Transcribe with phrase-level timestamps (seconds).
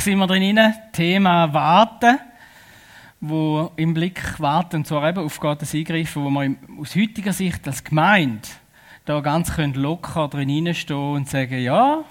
[0.00, 0.58] sind wir drin,
[0.92, 2.18] Thema Warten,
[3.20, 7.66] wo im Blick warten, und zwar eben auf Gottes Eingreifen, wo wir aus heutiger Sicht
[7.66, 8.48] als Gemeinde
[9.04, 12.04] da ganz locker drin stehen und sagen, ja,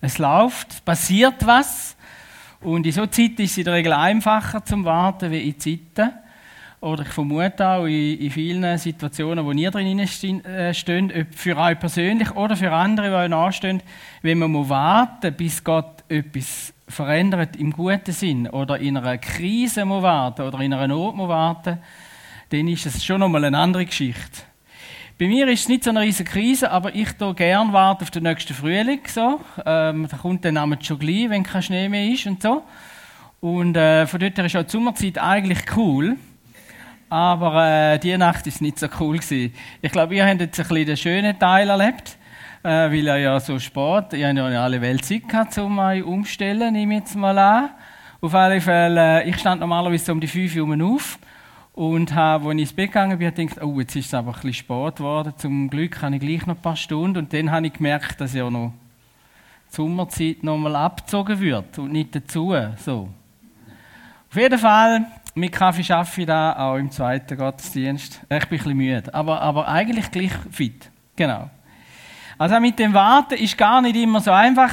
[0.00, 1.96] es läuft, passiert was.
[2.60, 6.12] Und in so Zeiten ist es in der Regel einfacher zum Warten wie in Zeiten.
[6.80, 11.56] Oder ich vermute auch in, in vielen Situationen, wo ihr drin äh, steht, ob für
[11.56, 13.82] euch persönlich oder für andere, die euch nachstehen,
[14.22, 20.02] wenn man warten bis Gott etwas verändert im guten Sinn oder in einer Krise muss
[20.02, 21.78] warten oder in einer Not muss warten,
[22.50, 24.42] dann ist es schon nochmal eine andere Geschichte.
[25.18, 28.22] Bei mir ist es nicht so eine riesige Krise, aber ich tue gerne auf den
[28.22, 29.00] nächsten Frühling.
[29.06, 29.40] So.
[29.66, 32.62] Ähm, da kommt dann Name schon gleich, wenn kein Schnee mehr ist und so.
[33.40, 36.16] Und äh, von dort her ist auch die Sommerzeit eigentlich cool.
[37.10, 39.54] Aber äh, die Nacht ist nicht so cool gewesen.
[39.80, 42.17] Ich glaube, ihr habt jetzt ein bisschen den schönen Teil erlebt,
[42.68, 46.04] äh, weil er ja so spät, ihr habt ja alle Welt Zeit gehabt, um euch
[46.04, 47.70] umzustellen, nehme ich jetzt mal an.
[48.20, 51.18] Auf alle Fälle, äh, ich stand normalerweise um die 5 Uhr auf
[51.72, 54.34] und habe, als ich ins Bett gegangen bin, gedacht, oh, jetzt ist es aber ein
[54.34, 55.32] bisschen spät geworden.
[55.38, 57.18] Zum Glück habe ich gleich noch ein paar Stunden.
[57.18, 58.72] Und dann habe ich gemerkt, dass ja noch
[59.70, 62.54] die Sommerzeit nochmal abgezogen wird und nicht dazu.
[62.76, 63.08] So.
[64.30, 68.20] Auf jeden Fall, mit Kaffee arbeite ich da, auch im zweiten Gottesdienst.
[68.22, 70.90] Ich bin ein bisschen müde, aber, aber eigentlich gleich fit.
[71.16, 71.48] Genau.
[72.38, 74.72] Also mit dem Warten ist gar nicht immer so einfach.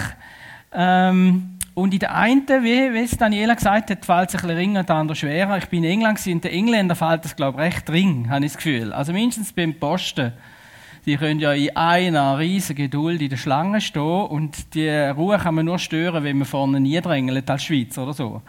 [0.72, 4.58] Ähm, und in der einen, wie, wie es Daniela gesagt hat, fällt es ein bisschen
[4.58, 5.58] ring und der andere schwerer.
[5.58, 8.54] Ich bin in England und den Engländern fällt das, glaube ich, recht ring, habe ich
[8.54, 8.94] das Gefühl.
[8.94, 10.32] Also mindestens beim Posten.
[11.06, 15.56] Die können ja in einer riesigen Geduld in der Schlange stehen und die Ruhe kann
[15.56, 18.42] man nur stören, wenn man vorne niedrängelt als Schweizer oder so.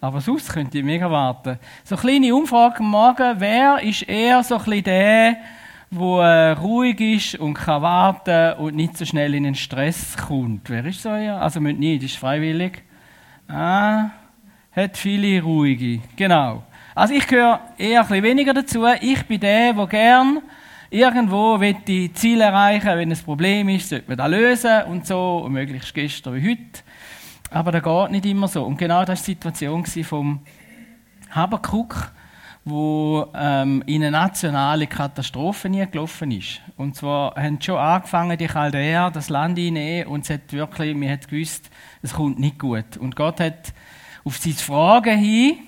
[0.00, 1.58] Aber sonst könnt ihr mega warten.
[1.84, 3.34] So eine kleine Umfrage am Morgen.
[3.38, 5.36] Wer ist eher so ein bisschen der,
[5.94, 10.70] wo äh, ruhig ist und kann warten und nicht so schnell in den Stress kommt.
[10.70, 11.38] Wer ist so ja?
[11.38, 12.82] Also müsst nicht, ist freiwillig.
[13.46, 14.08] Ah,
[14.74, 16.00] hat viele ruhige.
[16.16, 16.62] Genau.
[16.94, 18.86] Also ich gehöre eher ein weniger dazu.
[19.02, 20.38] Ich bin der, der gern
[20.88, 25.52] irgendwo die Ziele erreichen, wenn ein Problem ist, sollte man das lösen und so, und
[25.52, 26.80] möglichst gestern wie heute.
[27.50, 28.64] Aber das geht nicht immer so.
[28.64, 30.40] Und genau das war die Situation vom
[31.30, 32.12] Habakkuk
[32.64, 36.60] wo ähm, in eine nationale Katastrophe gelaufen ist.
[36.76, 41.10] Und zwar haben schon angefangen, die Chaldäer das Land einnehmen und es hat wirklich, man
[41.10, 41.70] hat gewusst,
[42.02, 42.96] es kommt nicht gut.
[42.98, 43.72] Und Gott hat
[44.24, 45.58] auf seine Fragen hin,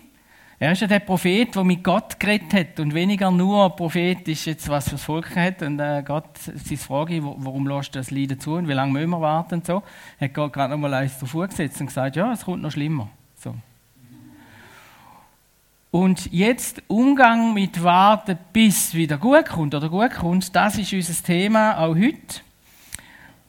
[0.60, 4.44] er ist ja der Prophet, der mit Gott geredet hat und weniger nur Prophet ist
[4.44, 5.62] jetzt, was fürs Volk hat.
[5.62, 9.11] Und äh, Gott, seine Frage, warum lässt du das Leiden zu und wie lange müssen
[9.11, 9.82] wir warten und so,
[10.21, 13.11] hat Gott gerade noch mal eins davor gesetzt und gesagt, ja, es kommt noch schlimmer.
[13.34, 13.55] So.
[15.94, 21.22] Und jetzt Umgang mit Warten, bis wieder gut kommt oder gut kommt, das ist unser
[21.22, 22.41] Thema auch heute.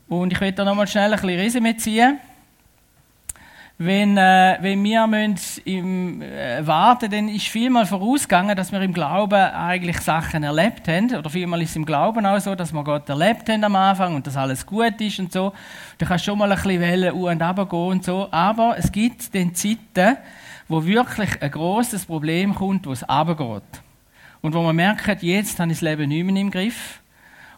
[0.07, 2.19] Und ich werde da nochmal schnell ein bisschen Resümee ziehen.
[3.78, 5.03] Wenn, äh, wenn wir
[5.66, 11.13] im äh, warten, dann ist vielmal vorausgegangen, dass wir im Glauben eigentlich Sachen erlebt haben.
[11.13, 14.16] Oder vielmal ist es im Glauben auch so, dass wir Gott erlebt haben am Anfang
[14.16, 15.52] und dass alles gut ist und so.
[15.97, 18.30] Du kannst schon mal ein bisschen Wellen und runter gehen und so.
[18.31, 20.18] Aber es gibt dann Zeiten,
[20.69, 23.81] wo wirklich ein großes Problem kommt, wo es runtergeht.
[24.40, 27.02] Und wo man merkt, jetzt habe ich das Leben nicht mehr im Griff.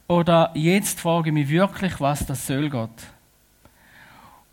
[0.08, 3.17] Oder jetzt frage ich mich wirklich, was das soll Gott.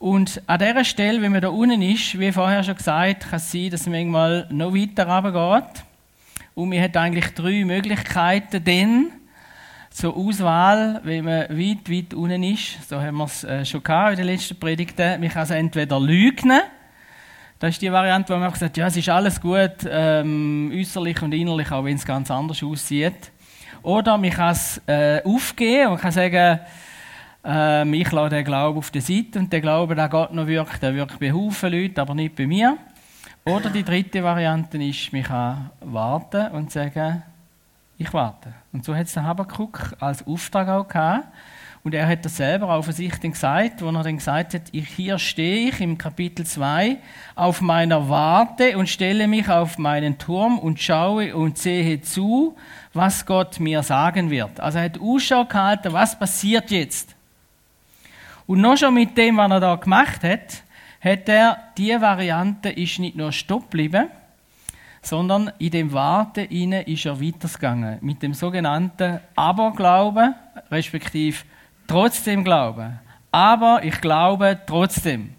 [0.04, 3.50] Und an dieser Stelle, wenn man da unten ist, wie vorher schon gesagt, kann es
[3.50, 5.82] sein, dass es manchmal noch weiter runtergeht.
[6.54, 9.12] Und man hat eigentlich drei Möglichkeiten dann
[9.88, 12.86] zur Auswahl, wenn man weit, weit unten ist.
[12.86, 15.22] So haben wir es äh, schon gehabt in den letzten Predigten.
[15.22, 16.52] Man kann es entweder lügen,
[17.58, 21.32] das ist die Variante, wo man sagt, ja, es ist alles gut, ähm, äußerlich und
[21.32, 23.32] innerlich, auch wenn es ganz anders aussieht.
[23.82, 26.60] Oder man kann es äh, aufgeben und kann sagen,
[27.44, 30.82] äh, ich lasse den Glauben auf der Seite und der Glaube, der Gott noch wirkt,
[30.82, 32.78] der wirkt bei Haufen Leuten, aber nicht bei mir.
[33.44, 37.22] Oder die dritte Variante ist, man kann warten und sagen,
[37.98, 38.54] ich warte.
[38.72, 41.28] Und so hat es Habakkuk als Auftrag auch gehabt.
[41.84, 44.88] Und er hat das selber auch für sich gesagt, wo er dann gesagt hat, ich,
[44.88, 46.96] hier stehe ich im Kapitel 2
[47.34, 52.56] auf meiner Warte und stelle mich auf meinen Turm und schaue und sehe zu,
[52.94, 54.60] was Gott mir sagen wird.
[54.60, 57.14] Also er hat Ausschau gehalten, was passiert jetzt.
[58.46, 60.62] Und noch schon mit dem, was er da gemacht hat,
[61.00, 64.08] hat er, die Variante ist nicht nur stopp geblieben,
[65.02, 67.98] sondern in dem Warten ist er weitergegangen.
[68.00, 70.34] Mit dem sogenannten Aberglauben,
[70.70, 71.38] respektive
[71.86, 72.98] trotzdem glauben.
[73.30, 75.34] Aber ich glaube trotzdem.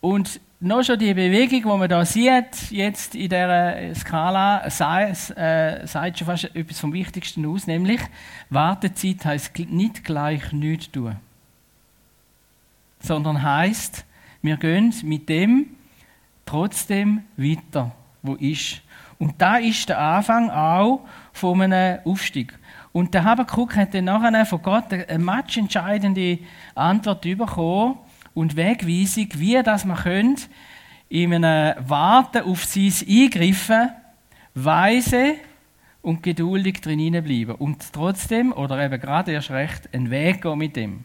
[0.00, 6.18] Und noch schon die Bewegung, die man da sieht, jetzt in dieser Skala, äh, sagt
[6.18, 8.00] schon fast etwas vom Wichtigsten aus, nämlich
[8.48, 11.16] Wartezeit heißt nicht gleich nichts tun,
[13.02, 14.04] sondern heißt
[14.40, 15.66] Wir gehen mit dem
[16.46, 18.82] trotzdem weiter, wo ist.
[19.18, 22.58] Und da ist der Anfang auch von einem Aufstieg.
[22.92, 26.38] Und der Habakkuk hat dann nachher von Gott eine matchentscheidende
[26.74, 27.98] Antwort bekommen
[28.34, 30.42] und Wegweisung, wie das man könnte,
[31.08, 33.90] in einem Warten auf sein Eingreifen
[34.54, 35.34] weise
[36.02, 40.76] und geduldig drin bleiben und trotzdem oder eben gerade erst recht einen Weg gehen mit
[40.76, 41.04] dem.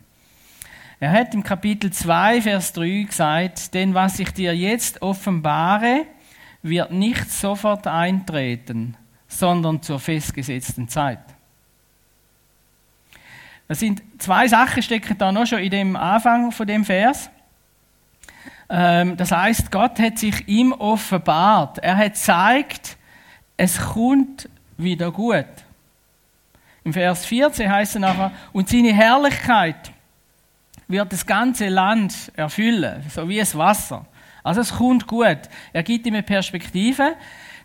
[1.00, 6.06] Er hat im Kapitel 2, Vers 3 gesagt, denn was ich dir jetzt offenbare,
[6.64, 8.98] wird nicht sofort eintreten,
[9.28, 11.20] sondern zur festgesetzten Zeit.
[13.68, 17.30] Das sind zwei Sachen stecken da noch schon in dem Anfang von dem Vers.
[18.70, 21.78] Ähm, das heißt, Gott hat sich ihm offenbart.
[21.80, 22.98] Er hat gezeigt,
[23.56, 25.46] es kommt wieder gut.
[26.84, 29.92] Im Vers 14 heißt es nachher, und seine Herrlichkeit
[30.88, 34.06] wird das ganze Land erfüllen, so wie es Wasser.
[34.44, 35.40] Also es kommt gut.
[35.74, 37.16] Er gibt ihm eine Perspektive.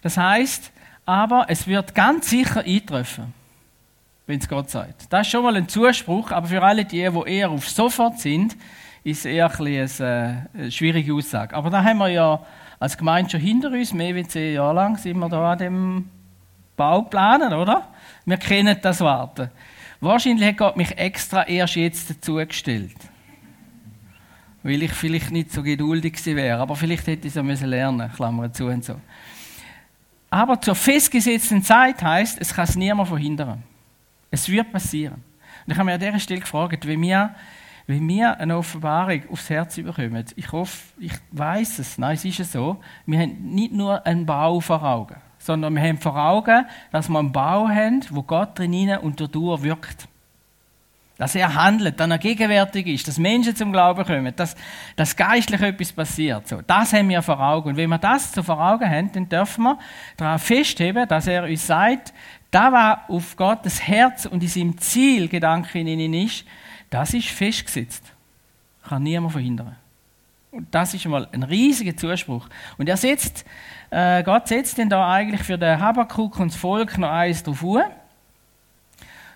[0.03, 0.73] Das heißt,
[1.07, 3.33] aber es wird ganz sicher eintreffen,
[4.27, 5.13] wenn es Gott sagt.
[5.13, 8.57] Das ist schon mal ein Zuspruch, aber für alle die, die eher auf sofort sind,
[9.05, 9.89] ist eher ein äh,
[10.55, 11.55] eine schwierige Aussage.
[11.55, 12.41] Aber da haben wir ja
[12.79, 16.11] als Gemeinde schon hinter uns, mehr als zehn Jahre lang sind wir da an dem
[16.77, 17.89] Bau planen, oder?
[18.25, 19.51] Wir kennen das Warten.
[20.01, 22.97] Wahrscheinlich hat Gott mich extra erst jetzt dazugestellt.
[24.63, 26.61] Weil ich vielleicht nicht so geduldig gewesen wäre.
[26.61, 28.95] Aber vielleicht hätte ich es ja lernen müssen, Klammer zu und so.
[30.31, 33.63] Aber zur festgesetzten Zeit heißt, es kann es niemand verhindern.
[34.31, 35.23] Es wird passieren.
[35.67, 37.35] Und ich habe mir an dieser Stelle gefragt, wie wir,
[37.87, 40.25] wie wir eine Offenbarung aufs Herz bekommen.
[40.37, 41.99] Ich hoffe, ich weiß es.
[41.99, 42.81] Nein, es ist ja so.
[43.05, 47.19] Wir haben nicht nur einen Bau vor Augen sondern wir haben vor Augen, dass wir
[47.19, 50.09] einen Bau haben, wo Gott drinnen und dadurch wirkt.
[51.19, 54.57] Dass er handelt, dass er gegenwärtig ist, dass Menschen zum Glauben kommen, dass,
[54.97, 56.49] dass geistlich etwas passiert.
[56.49, 57.71] So, das haben wir vor Augen.
[57.71, 59.79] Und wenn wir das so vor Augen haben, dann dürfen wir
[60.17, 62.13] darauf festheben, dass er uns sagt,
[62.51, 66.45] da war auf Gottes Herz und in seinem Zielgedanke in ihnen ist,
[66.91, 68.05] das ist festgesetzt.
[68.89, 69.77] Kann niemand verhindern.
[70.51, 72.49] Und das ist mal ein riesiger Zuspruch.
[72.77, 73.47] Und er setzt
[73.93, 77.63] äh, Gott setzt denn da eigentlich für den Habakkuk und das Volk noch eins drauf
[77.63, 77.91] an.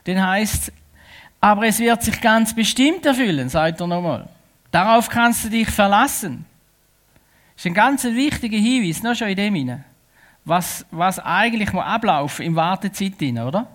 [0.04, 0.72] Dann heißt
[1.40, 4.28] aber es wird sich ganz bestimmt erfüllen, sagt er nochmal.
[4.70, 6.44] Darauf kannst du dich verlassen.
[7.54, 9.84] Das ist ein ganz wichtiger Hinweis, noch schon in dem hinein.
[10.44, 13.66] Was, was eigentlich mal ablaufen im Wartezeit drin, oder?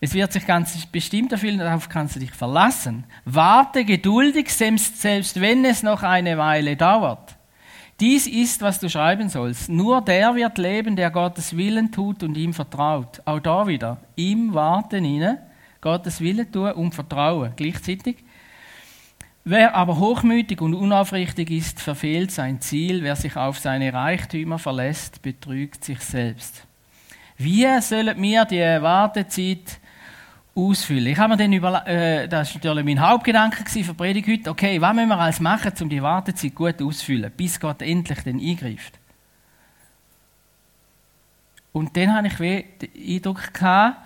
[0.00, 3.04] Es wird sich ganz bestimmt erfüllen, darauf kannst du dich verlassen.
[3.24, 7.34] Warte geduldig, selbst, selbst wenn es noch eine Weile dauert.
[7.98, 9.68] Dies ist, was du schreiben sollst.
[9.68, 13.20] Nur der wird leben, der Gottes Willen tut und ihm vertraut.
[13.24, 13.98] Auch da wieder.
[14.14, 15.42] Ihm warten inne,
[15.80, 17.52] Gottes Willen tun und vertrauen.
[17.56, 18.16] Gleichzeitig.
[19.44, 23.02] Wer aber hochmütig und unaufrichtig ist, verfehlt sein Ziel.
[23.02, 26.66] Wer sich auf seine Reichtümer verlässt, betrügt sich selbst.
[27.38, 29.80] Wie sollen wir die Wartezeit
[30.58, 31.06] ausfüllen.
[31.06, 34.50] Ich habe mir dann über, äh, das war natürlich mein Hauptgedanke für die Predigt heute,
[34.50, 38.40] okay, was müssen wir alles machen, um die Wartezeit gut auszufüllen, bis Gott endlich dann
[38.40, 38.98] eingreift.
[41.72, 43.98] Und dann habe ich den Eindruck gehabt,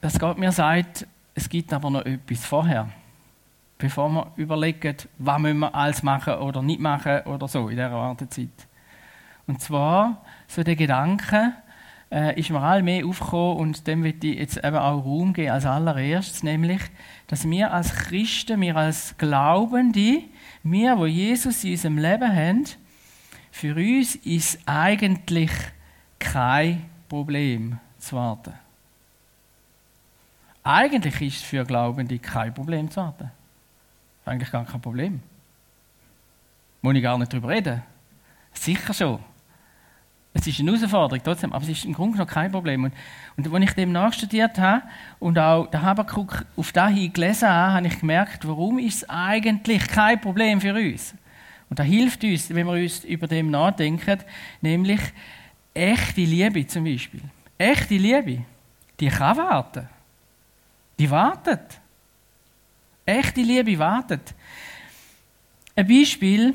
[0.00, 2.88] dass Gott mir sagt, es gibt aber noch etwas vorher.
[3.78, 7.92] Bevor wir überlegen, was müssen wir alles machen oder nicht machen oder so in dieser
[7.92, 8.48] Wartezeit.
[9.46, 11.54] Und zwar so der Gedanke,
[12.10, 15.64] äh, ist mir allmählich aufgekommen und dem wird ich jetzt eben auch Raum geben als
[15.64, 16.80] allererstes, nämlich,
[17.28, 20.24] dass wir als Christen, wir als Glaubende,
[20.62, 22.64] wir, wo Jesus in unserem Leben haben,
[23.52, 25.50] für uns ist eigentlich
[26.18, 28.54] kein Problem zu warten.
[30.62, 33.30] Eigentlich ist es für Glaubende kein Problem zu warten.
[34.24, 35.22] Eigentlich gar kein Problem.
[36.82, 37.82] Muss ich gar nicht drüber reden.
[38.52, 39.18] Sicher schon.
[40.32, 42.84] Es ist eine Herausforderung trotzdem, aber es ist im Grunde noch kein Problem.
[42.84, 42.92] Und,
[43.36, 44.82] und als ich dem nachstudiert habe
[45.18, 49.88] und auch der Habakkuk auf dahin gelesen habe, habe ich gemerkt, warum ist es eigentlich
[49.88, 51.14] kein Problem für uns.
[51.68, 54.20] Und da hilft uns, wenn wir uns über dem nachdenken,
[54.60, 55.00] nämlich
[55.74, 57.22] echte Liebe zum Beispiel.
[57.58, 58.44] Echte Liebe,
[58.98, 59.88] die kann warten.
[61.00, 61.80] Die wartet.
[63.06, 64.34] Echte Liebe wartet.
[65.74, 66.52] Ein Beispiel,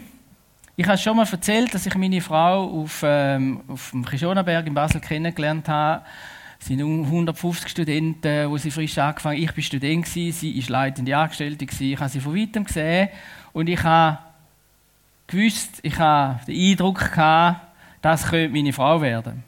[0.75, 4.75] ich habe schon mal erzählt, dass ich meine Frau auf, ähm, auf dem Kischonaberg in
[4.75, 6.05] Basel kennengelernt habe.
[6.59, 9.41] Es sind 150 Studenten, wo sie frisch angefangen.
[9.41, 11.65] Ich war Student, sie war leitende Angestellte.
[11.65, 13.09] Ich habe sie von weitem gesehen
[13.51, 14.19] und ich habe
[15.25, 17.61] gewusst, ich habe den Eindruck gehabt,
[17.99, 19.43] das könnte meine Frau werden.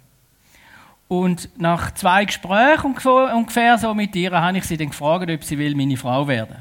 [1.08, 2.96] Und nach zwei Gesprächen
[3.34, 6.58] ungefähr so mit ihr, habe ich sie dann gefragt, ob sie will meine Frau werden.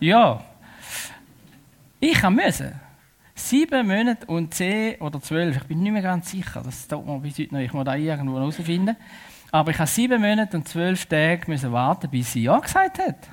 [0.00, 0.42] ja,
[2.00, 2.74] Ich musste.
[3.34, 7.18] Sieben Monate und zehn oder zwölf, ich bin nicht mehr ganz sicher, das dauert mir
[7.20, 8.96] bis heute noch, ich muss da irgendwo herausfinden.
[9.50, 13.28] Aber ich habe sieben Monate und zwölf Tage müssen warten, bis sie Ja gesagt hat.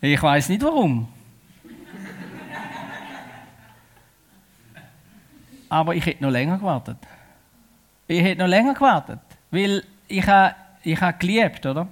[0.00, 1.08] Ich weiß nicht warum.
[5.68, 6.98] Aber ich hätte noch länger gewartet.
[8.10, 11.86] Ich hätte noch länger gewartet, weil ich habe, ich habe geliebt, oder?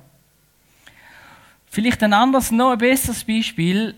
[1.67, 3.95] Vielleicht ein anderes, noch ein besseres Beispiel.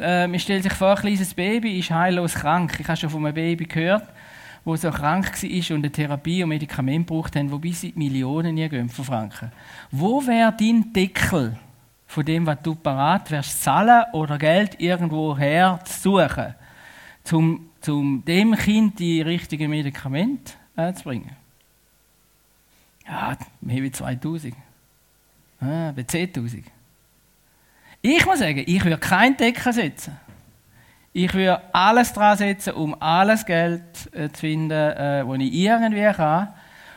[0.00, 2.76] Äh, man stellt sich vor, ein kleines Baby ist heillos krank.
[2.80, 4.08] Ich habe schon von einem Baby gehört,
[4.64, 9.04] wo so krank war und eine Therapie und Medikamente braucht haben, wobei sie Millionen von
[9.04, 9.52] Franken.
[9.92, 11.56] Wo wäre dein Deckel
[12.08, 16.54] von dem, was du parat wärst, zahlen oder Geld irgendwo her zu suchen,
[17.30, 21.36] um, um dem Kind die richtigen Medikamente äh, zu bringen?
[23.10, 24.54] Ja, mehr wie 2000.
[25.60, 26.62] Ah, bei 10.000.
[28.02, 30.16] Ich muss sagen, ich würde keinen Deckel setzen.
[31.12, 36.12] Ich würde alles dran setzen, um alles Geld äh, zu finden, äh, das ich irgendwie
[36.12, 36.48] kann.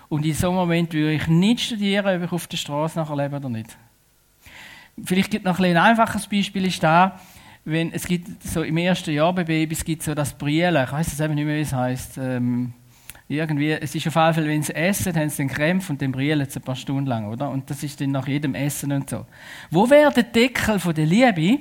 [0.08, 3.18] Und in so einem Moment würde ich nicht studieren, ob ich auf der Straße nachher
[3.18, 3.76] lebe oder nicht.
[5.04, 7.20] Vielleicht gibt es noch ein, ein einfaches Beispiel, ist da,
[7.66, 11.08] wenn es gibt so im ersten Jahr bei Babys gibt so das Brielen, ich weiß
[11.08, 12.20] es eben nicht mehr, wie es heißt.
[12.20, 12.74] Ähm,
[13.34, 16.12] irgendwie, es ist auf jeden Fall, wenn sie essen, haben sie den Krämpf und den
[16.12, 17.50] brillen sie ein paar Stunden lang, oder?
[17.50, 19.26] Und das ist dann nach jedem Essen und so.
[19.72, 21.60] Wo wäre der Deckel von der Liebe?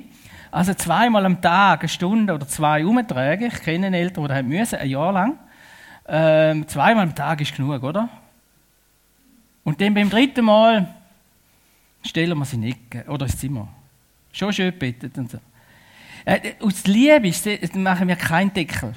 [0.51, 3.47] Also zweimal am Tag eine Stunde oder zwei umtragen.
[3.47, 5.39] Ich kenne Eltern, die haben müssen, ein Jahr lang.
[6.07, 8.09] Ähm, zweimal am Tag ist genug, oder?
[9.63, 10.93] Und dann beim dritten Mal
[12.03, 13.67] stellen wir sie in Ecke oder ins Zimmer.
[14.31, 15.39] Schon schön bettet und so.
[16.25, 17.31] Äh, aus Liebe
[17.75, 18.93] machen wir keinen Deckel.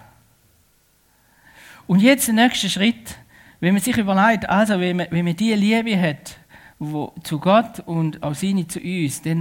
[1.87, 3.17] Und jetzt der nächste Schritt,
[3.61, 6.39] wenn man sich überlegt, also wenn man, wenn man diese Liebe hat,
[6.79, 9.39] wo, zu Gott und auch seine zu uns, dann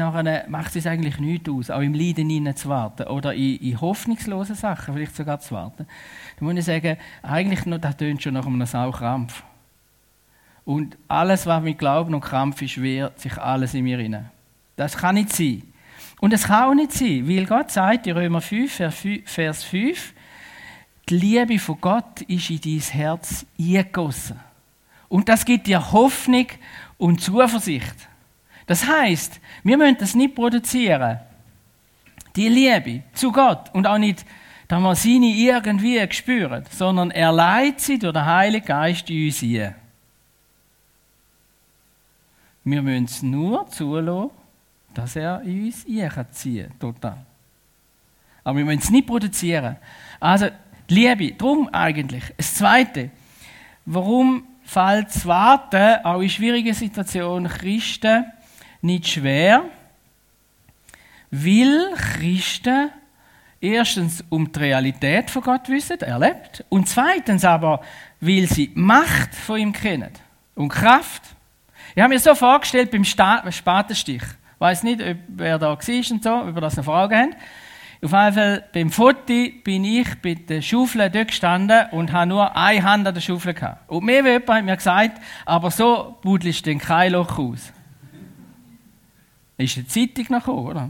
[0.47, 4.55] macht es eigentlich nichts aus, auch im Leiden hinein zu warten oder in, in hoffnungslosen
[4.55, 5.85] Sachen vielleicht sogar zu warten.
[6.39, 9.43] Dann muss ich sagen, eigentlich noch, das tönt schon nach einem Saukrampf.
[10.63, 14.31] Und alles, was mit Glauben und Krampf ist, wehrt sich alles in mir hinein.
[14.77, 15.63] Das kann nicht sein.
[16.21, 18.73] Und es kann auch nicht sein, weil Gott sagt in Römer 5,
[19.25, 20.13] Vers 5,
[21.09, 24.39] die Liebe von Gott ist in dein Herz eingegossen.
[25.07, 26.47] Und das gibt dir Hoffnung
[26.97, 27.95] und Zuversicht.
[28.65, 31.19] Das heißt, wir müssen das nicht produzieren.
[32.35, 34.25] Die Liebe zu Gott und auch nicht,
[34.67, 39.41] dass wir nicht irgendwie spüren, sondern er leitet sie durch den Heiligen Geist in uns
[39.43, 39.75] ein.
[42.63, 44.31] Wir müssen es nur zulassen,
[44.93, 46.79] dass er in uns einziehen kann.
[46.79, 47.25] Total.
[48.43, 49.77] Aber wir müssen es nicht produzieren.
[50.19, 50.47] Also,
[50.87, 52.23] Liebe, darum eigentlich.
[52.37, 53.09] Das Zweite,
[53.85, 58.25] warum fällt das Warten auch in schwierigen Situationen Christen
[58.81, 59.63] nicht schwer?
[61.31, 62.91] Weil Christen
[63.59, 67.81] erstens um die Realität von Gott wissen, erlebt, und zweitens aber,
[68.21, 70.11] weil sie Macht von ihm kennen
[70.53, 71.23] und Kraft.
[71.95, 74.21] Ich habe mir so vorgestellt beim Spatenstich.
[74.21, 75.77] Ich weiß nicht, wer da war
[76.11, 77.41] und so, ob ihr das noch Fragen habt.
[78.01, 79.33] Auf jeden Fall, beim Foto
[79.63, 83.53] bin ich bei der Schaufel dort gestanden und habe nur eine Hand an der Schaufel
[83.53, 83.89] gehabt.
[83.89, 87.71] Und mehr wie jemand hat mir gesagt, aber so buddelst du denn kein Loch aus.
[89.57, 90.89] Ist eine Zeitung noch gekommen, oder?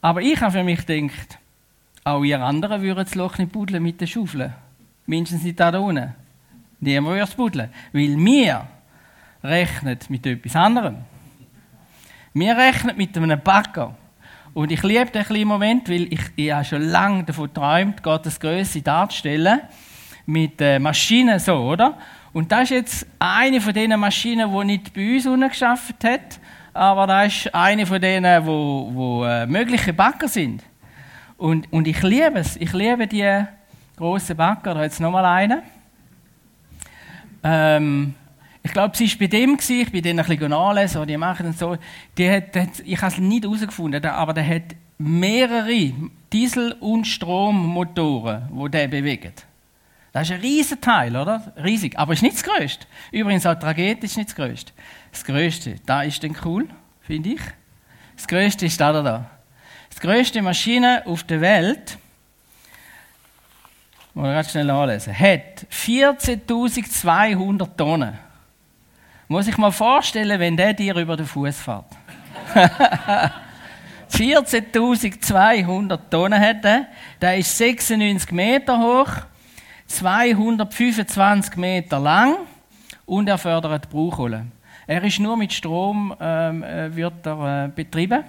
[0.00, 1.38] Aber ich habe für mich gedacht,
[2.04, 4.54] auch ihr anderen würden das Loch nicht buddeln mit der Schaufel.
[5.06, 6.14] Mindestens nicht da unten.
[6.80, 7.70] Niemand würde es buddeln.
[7.92, 8.66] Weil wir
[9.42, 10.98] rechnen mit etwas anderem.
[12.34, 13.96] Wir rechnen mit einem Bagger.
[14.58, 18.40] Und ich liebe den kleinen Moment, weil ich, ich habe schon lange davon geträumt, Gottes
[18.40, 19.60] Größe darzustellen.
[20.26, 21.96] Mit äh, Maschinen so, oder?
[22.32, 26.40] Und das ist jetzt eine von diesen Maschinen, die nicht bei uns geschafft hat,
[26.74, 30.64] aber das ist eine von denen, wo, wo äh, mögliche Backer sind.
[31.36, 32.56] Und, und ich liebe es.
[32.56, 33.44] Ich liebe die
[33.96, 34.74] grossen Backer.
[34.74, 35.62] Da jetzt nochmal einen.
[37.44, 38.14] Ähm,
[38.62, 41.58] ich glaube, sie war bei dem, ich bin dann ein bisschen nachlesen, die machen und
[41.58, 41.76] so.
[42.16, 45.92] Die hat, hat, ich habe es nicht herausgefunden, aber der hat mehrere
[46.32, 49.44] Diesel- und Strommotoren, die der bewegt.
[50.12, 51.52] Das ist ein riesiger Teil, oder?
[51.62, 51.98] Riesig.
[51.98, 52.86] Aber ist nicht das Größte.
[53.12, 54.72] Übrigens, auch die Tragete ist nicht das Größte.
[55.12, 56.66] Das Größte, da ist dann cool,
[57.02, 57.40] finde ich.
[58.16, 59.30] Das Größte ist da, da, da.
[59.90, 61.98] Das größte Maschine auf der Welt,
[64.14, 68.18] muss ich ganz schnell nachlesen, hat 14.200 Tonnen.
[69.30, 71.84] Muss ich mal vorstellen, wenn der dir über den Fuß fährt.
[74.10, 76.86] 14.200 Tonnen hat er.
[77.20, 79.10] Der ist 96 Meter hoch,
[79.86, 82.36] 225 Meter lang
[83.04, 84.46] und er fördert Bruchkohle.
[84.86, 88.24] Er ist nur mit Strom ähm, äh, wird er, äh, betrieben.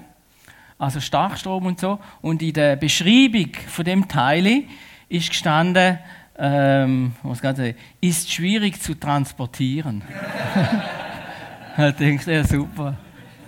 [0.78, 1.98] also Starkstrom und so.
[2.22, 4.66] Und in der Beschreibung von dem Teil
[5.08, 5.98] ist gestanden,
[6.40, 10.02] ähm, was sagen, ist schwierig zu transportieren.
[11.78, 12.96] da denkst du, ja super,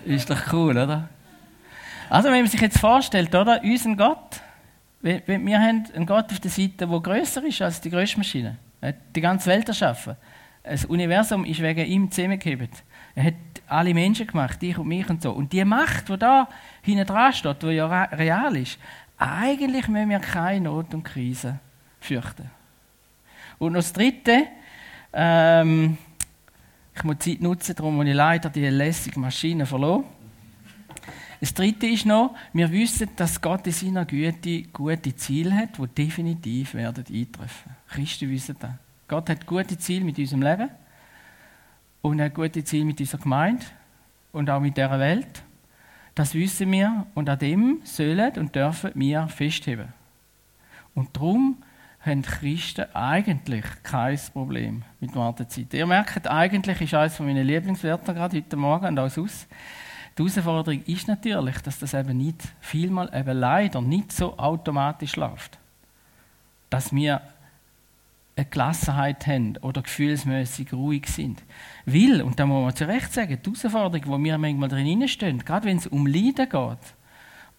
[0.06, 1.10] ist doch cool, oder?
[2.10, 4.42] Also wenn man sich jetzt vorstellt, oder, unseren Gott,
[5.02, 8.58] wir, wir haben einen Gott auf der Seite, der größer ist als die größte Maschine.
[8.82, 10.18] Er hat die ganze Welt erschaffen.
[10.64, 12.84] Das Universum ist wegen ihm zusammengehebt.
[13.16, 13.34] Er hat
[13.68, 15.32] alle Menschen gemacht, dich und mich und so.
[15.32, 16.48] Und die Macht, die da
[16.82, 18.78] hinten dran steht, die ja real ist,
[19.18, 21.60] eigentlich müssen wir keine Not und Krise
[22.00, 22.50] fürchten.
[23.62, 24.48] Und noch das Dritte,
[25.14, 25.96] ähm,
[26.96, 30.04] ich muss Zeit nutzen, darum muss ich leider die lässige Maschine verloren.
[31.40, 35.88] Das Dritte ist noch, wir wissen, dass Gott in seiner Güte gute Ziele hat, die
[35.90, 37.72] definitiv werden eintreffen.
[37.88, 38.72] Christen wissen das.
[39.08, 40.70] Gott hat gute Ziele mit unserem Leben
[42.02, 43.64] und er hat gute Ziele mit unserer Gemeinde
[44.32, 45.44] und auch mit dieser Welt.
[46.16, 49.90] Das wissen wir und an dem sollen und dürfen wir festheben.
[50.96, 51.58] Und darum
[52.02, 55.74] haben Christen eigentlich kein Problem mit Wartezeit.
[55.74, 59.48] Ihr merkt, eigentlich ist eines meiner Lieblingswörter gerade heute Morgen und auch sonst.
[60.18, 65.58] Die Herausforderung ist natürlich, dass das eben nicht, vielmal eben leider nicht so automatisch läuft.
[66.70, 67.22] Dass wir
[68.36, 71.44] eine Gelassenheit haben oder gefühlsmäßig ruhig sind.
[71.86, 75.40] Weil, und da muss man zu Recht sagen, die Herausforderung, wo wir manchmal drin stehen,
[75.40, 76.96] gerade wenn es um Leiden geht,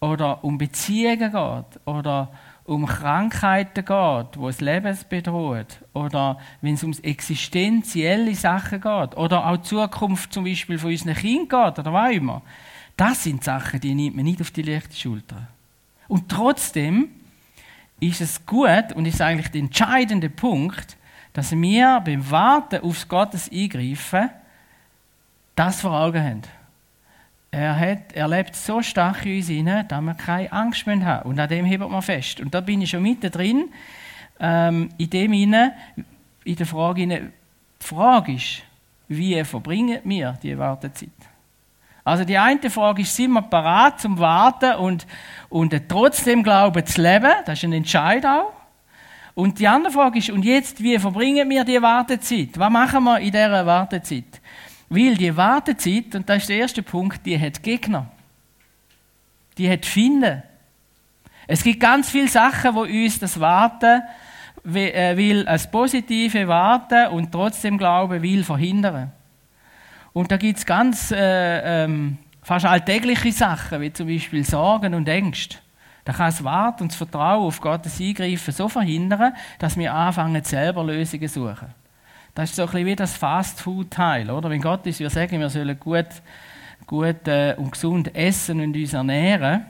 [0.01, 2.33] oder um Beziehungen geht, oder
[2.65, 9.47] um Krankheiten geht, wo es Leben bedroht, oder wenn es um existenzielle Sachen geht, oder
[9.47, 12.43] auch die Zukunft zum Beispiel von unseren Kindern geht, oder was immer,
[12.97, 15.49] das sind Sachen, die nimmt man nicht auf die leichte Schulter.
[16.09, 17.09] Und trotzdem
[18.01, 20.97] ist es gut und ist eigentlich der entscheidende Punkt,
[21.33, 24.31] dass wir beim Warten aufs Gottes Eingreifen
[25.55, 26.43] das vor Augen haben.
[27.55, 31.29] Er, hat, er lebt so stark in uns hinein, dass wir keine Angst mehr haben.
[31.29, 32.41] Und an dem heben wir fest.
[32.41, 33.69] Und da bin ich schon mittendrin,
[34.41, 35.73] ähm, in dem hinein,
[36.45, 37.29] in der Frage die
[37.79, 38.63] Frage ist,
[39.07, 41.11] wie verbringen wir die Wartezeit?
[42.05, 45.07] Also die eine Frage ist, sind wir parat zum Warten und,
[45.51, 47.33] und trotzdem Glauben zu leben?
[47.45, 48.53] Das ist ein Entscheid auch.
[49.35, 52.59] Und die andere Frage ist, und jetzt, wie verbringen wir die Wartezeit?
[52.59, 54.41] Was machen wir in dieser Wartezeit?
[54.95, 58.09] Weil die Wartezeit, und das ist der erste Punkt, die hat Gegner.
[59.57, 60.43] Die hat Finden.
[61.47, 64.03] Es gibt ganz viele Sachen, wo uns das Warten
[64.67, 69.13] äh, will, als positive Warten und trotzdem Glauben will verhindern.
[70.13, 75.09] Und da gibt es ganz äh, ähm, fast alltägliche Sachen, wie zum Beispiel Sorgen und
[75.09, 75.57] Ängste.
[76.05, 80.45] Da kann das Warten und das Vertrauen auf Gottes Eingreifen so verhindern, dass wir anfangen,
[80.45, 81.82] selber Lösungen zu suchen.
[82.35, 84.49] Das ist so ein bisschen wie das Fast-Food-Teil, oder?
[84.49, 86.07] Wenn Gott uns wir sagen, wir sollen gut,
[86.87, 89.67] gut äh, und gesund essen und uns ernähren,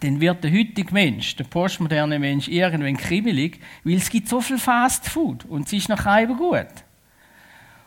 [0.00, 4.58] dann wird der heutige Mensch, der postmoderne Mensch, irgendwann kribbelig, weil es gibt so viel
[4.58, 6.66] Fast-Food und es ist noch keinem gut.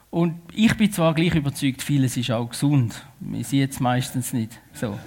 [0.10, 3.04] Und ich bin zwar gleich überzeugt, vieles ist auch gesund.
[3.20, 4.98] Wir sehen es meistens nicht so.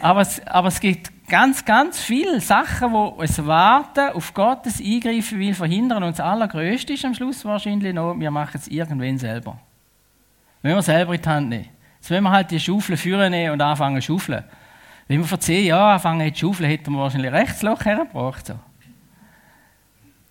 [0.00, 5.38] Aber es, aber es gibt ganz, ganz viele Sachen, wo es Warten auf Gottes Eingreifen
[5.38, 6.02] will verhindern.
[6.02, 9.58] Und das Allergrößte ist am Schluss wahrscheinlich noch, wir machen es irgendwann selber.
[10.62, 11.68] Wenn wir selber in die Hand nehmen.
[11.96, 14.44] Jetzt wenn wir halt die Schaufel führen und anfangen zu schaufeln.
[15.08, 18.54] Wenn wir vor zehn Jahren anfangen zu schaufeln, hätten wir wahrscheinlich Rechtsloch hergebracht.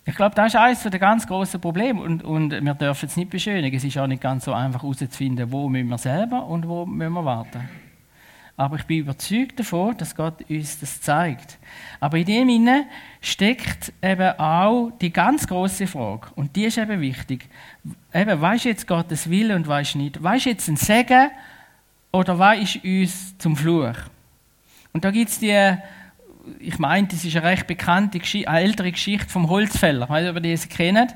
[0.08, 3.30] Ich glaube, das ist eines der ganz großen Probleme und, und wir dürfen es nicht
[3.30, 3.76] beschönigen.
[3.76, 7.12] Es ist auch nicht ganz so einfach herauszufinden, wo müssen wir selber und wo müssen
[7.12, 7.85] wir warten.
[8.58, 11.58] Aber ich bin überzeugt davon, dass Gott uns das zeigt.
[12.00, 12.86] Aber in dem inne
[13.20, 17.48] steckt eben auch die ganz große Frage und die ist eben wichtig.
[18.14, 20.22] Eben, was ist jetzt Gottes Wille und was ist nicht?
[20.22, 21.30] Was ist jetzt ein Segen
[22.12, 23.96] oder was uns zum Fluch?
[24.92, 25.76] Und da gibt es die
[26.60, 30.04] ich meine, das ist eine recht bekannte, eine ältere Geschichte vom Holzfäller.
[30.04, 31.14] Ich weiß nicht, ob ihr die kennt.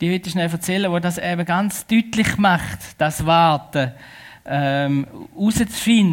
[0.00, 3.92] Die würde ich schnell erzählen, wo das eben ganz deutlich macht, das Warten.
[4.46, 5.06] Ähm,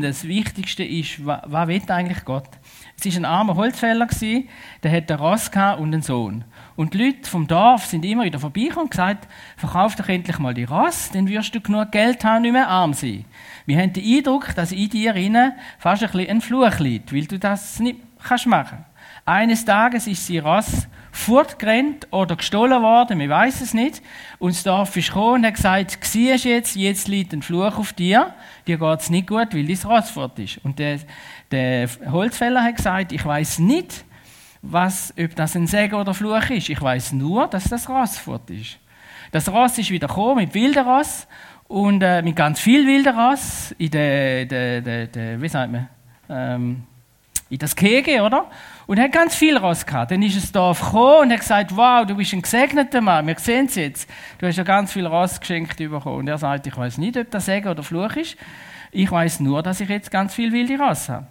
[0.02, 2.48] das Wichtigste ist, was, was will eigentlich Gott?
[2.98, 4.08] Es war ein armer Holzfäller,
[4.84, 6.46] der hatte ein Ross und einen Sohn.
[6.76, 10.54] Und die Leute vom Dorf sind immer wieder vorbeigekommen und gesagt, verkauf doch endlich mal
[10.54, 13.26] die Ross, dann wirst du genug Geld haben, nicht mehr arm sein.
[13.66, 15.14] Wir haben den Eindruck, dass in dir
[15.80, 18.86] fast ein, bisschen ein Fluch liegt, weil du das nicht kannst machen.
[19.26, 24.02] Eines Tages ist sie Ross fortgerannt oder gestohlen worden, wir weiß es nicht.
[24.40, 27.94] Und das Dorf ist gekommen und hat gesagt, siehst jetzt, jetzt liegt ein Fluch auf
[27.94, 28.34] dir,
[28.66, 30.60] dir geht es nicht gut, weil dein Ross fort ist.
[30.64, 31.00] Und der,
[31.52, 34.06] der Holzfäller hat gesagt, ich weiß nicht,
[34.62, 36.70] was, ob das ein Segen oder Fluch ist.
[36.70, 38.78] Ich weiß nur, dass das Ross fort ist.
[39.32, 41.28] Das Ross ist wieder gekommen mit wilden Ross
[41.68, 45.90] und äh, mit ganz viel wilden Ross in der, der, der, der wie sagt man,
[46.30, 46.84] ähm,
[47.50, 48.46] in das Kege, oder?
[48.92, 50.12] Und er hat ganz viel Ross gehabt.
[50.12, 53.40] Dann ist es Dorf gekommen und hat gesagt, wow, du bist ein gesegneter Mann, wir
[53.40, 54.10] sehen es jetzt.
[54.38, 56.18] Du hast ja ganz viel Ross geschenkt bekommen.
[56.18, 58.36] Und er sagt, ich weiß nicht, ob das Segen oder Fluch ist.
[58.92, 61.26] Ich weiß nur, dass ich jetzt ganz viel wilde Ross habe.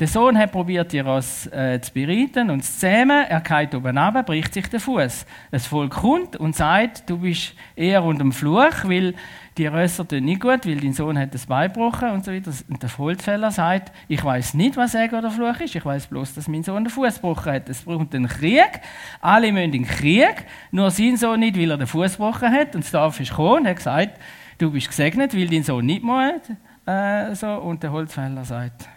[0.00, 3.26] Der Sohn hat probiert, die Ross äh, zu bereiten und zu zähmen.
[3.28, 5.24] Er geht oben runter, bricht sich den Fuß.
[5.52, 9.14] Das Volk kommt und sagt, du bist eher unter dem Fluch, weil
[9.56, 12.50] die Rösser tun nicht gut, weil dein Sohn hat das Bein gebrochen und so weiter.
[12.68, 15.76] Und der Holzfäller sagt, ich weiß nicht, was Segen oder Fluch ist.
[15.76, 17.68] Ich weiß bloß, dass mein Sohn den Fuß gebrochen hat.
[17.68, 18.80] Es braucht einen Krieg.
[19.20, 20.44] Alle müssen in den Krieg.
[20.72, 22.74] Nur sein Sohn nicht, weil er den Fuß gebrochen hat.
[22.74, 24.18] Und das Dorf ist gekommen und hat gesagt,
[24.58, 26.32] du bist gesegnet, weil dein Sohn nicht muss.
[26.84, 27.46] Äh, so.
[27.46, 28.88] Und der Holzfäller sagt,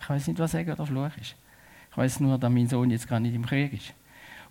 [0.00, 1.36] ich weiß nicht, was Segen oder Fluch ist.
[1.90, 3.92] Ich weiß nur, dass mein Sohn jetzt gar nicht im Krieg ist.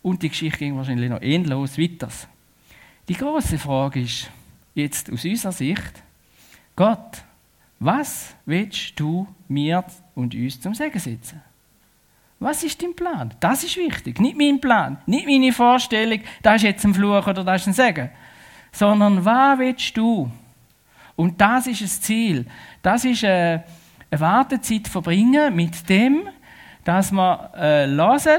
[0.02, 2.10] Und die Geschichte ging wahrscheinlich noch endlos weiter.
[3.08, 4.30] Die große Frage ist
[4.76, 6.04] jetzt aus unserer Sicht:
[6.76, 7.24] Gott,
[7.80, 9.84] was willst du mir
[10.16, 11.42] und uns zum Segen setzen?
[12.40, 13.34] Was ist dein Plan?
[13.40, 14.20] Das ist wichtig.
[14.20, 17.74] Nicht mein Plan, nicht meine Vorstellung, das ist jetzt ein Fluch oder das ist ein
[17.74, 18.10] Segen.
[18.72, 20.32] Sondern was willst du?
[21.18, 22.46] Und das ist das Ziel.
[22.82, 23.60] Das ist äh,
[24.12, 26.30] eine Wartezeit verbringen mit dem,
[26.84, 27.86] dass wir äh,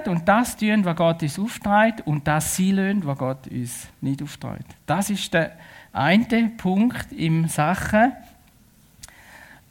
[0.09, 4.23] und das tun, was Gott uns aufträgt und das sie lösen, was Gott uns nicht
[4.23, 4.67] aufträgt.
[4.87, 5.53] Das ist der
[5.93, 8.13] eine Punkt im Sachen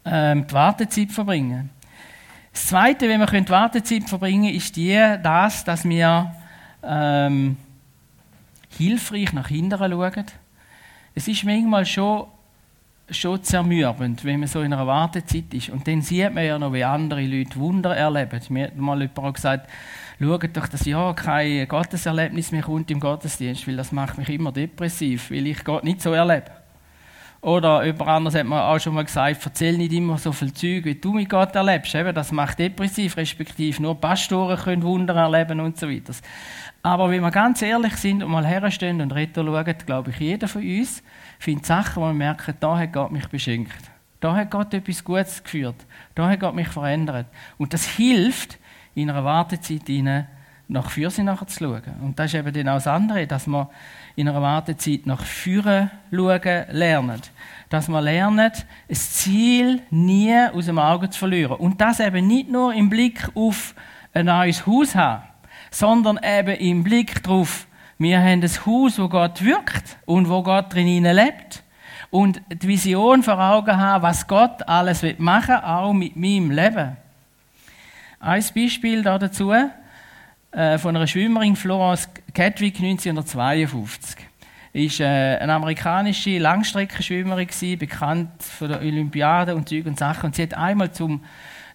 [0.05, 1.69] ähm, die Wartezeit verbringen.
[2.51, 6.33] Das Zweite, wenn wir die Wartezeit verbringen ist die, das, dass wir
[6.83, 7.57] ähm,
[8.69, 10.25] hilfreich nach hinten schauen.
[11.15, 12.27] Es ist manchmal schon
[13.12, 15.69] schon zermürbend, wenn man so in einer Wartezeit ist.
[15.69, 18.39] Und dann sieht man ja noch, wie andere Leute Wunder erleben.
[18.50, 19.69] Mir hat mal jemand gesagt,
[20.19, 24.52] schaut doch, dass ja kein Gotteserlebnis mehr kommt im Gottesdienst, weil das macht mich immer
[24.52, 26.52] depressiv, weil ich Gott nicht so erlebe.
[27.41, 30.84] Oder jemand anderes hat mir auch schon mal gesagt, erzähl nicht immer so viel Zeug,
[30.84, 31.95] wie du mit Gott erlebst.
[31.95, 36.13] Eben, das macht depressiv, respektive nur Pastoren können Wunder erleben und so weiter.
[36.84, 40.50] Aber wenn wir ganz ehrlich sind und mal herstehen und reden schauen, glaube ich, jeder
[40.50, 41.02] von uns
[41.39, 43.89] findet Sachen, wo wir merken, da hat Gott mich beschenkt.
[44.19, 45.86] Da hat Gott etwas Gutes geführt.
[46.13, 47.25] Da hat Gott mich verändert.
[47.58, 48.60] Und das hilft,
[48.93, 50.28] in einer Wartezeit hinein
[50.67, 51.95] nach Fürse nachher zu schauen.
[52.02, 53.69] Und das ist eben dann auch das andere, dass wir
[54.15, 57.21] in einer Wartezeit nach Führen schauen lernen.
[57.69, 58.52] Dass wir lernen,
[58.88, 61.58] das Ziel nie aus dem Auge zu verlieren.
[61.58, 63.73] Und das eben nicht nur im Blick auf
[64.13, 65.23] ein neues Haus haben,
[65.71, 67.67] sondern eben im Blick darauf,
[68.01, 71.63] wir haben ein Haus, wo Gott wirkt und wo Gott drin lebt.
[72.09, 76.95] Und die Vision vor Augen haben, was Gott alles machen will, auch mit meinem Leben.
[78.21, 84.15] Ein Beispiel dazu äh, von einer Schwimmerin, Florence Catwick, 1952.
[84.71, 90.27] Ist äh, eine amerikanische Langstreckenschwimmerin bekannt für die Olympiade und Zeug und Sachen.
[90.27, 91.21] Und sie hat einmal zum